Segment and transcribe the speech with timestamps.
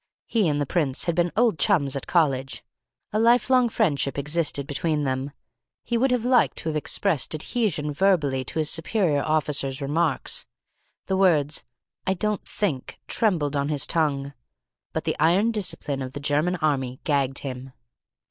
[0.25, 2.63] He and the prince had been old chums at college.
[3.13, 5.29] A life long friendship existed between them.
[5.83, 10.47] He would have liked to have expressed adhesion verbally to his superior officer's remarks.
[11.05, 11.63] The words
[12.07, 14.33] "I don't think" trembled on his tongue.
[14.91, 17.71] But the iron discipline of the German Army gagged him.